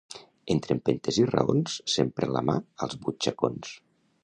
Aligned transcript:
Entre 0.53 0.71
empentes 0.75 1.19
i 1.25 1.25
raons, 1.33 1.77
sempre 1.97 2.31
la 2.37 2.43
mà 2.51 2.57
als 2.87 2.99
butxacons. 3.05 3.79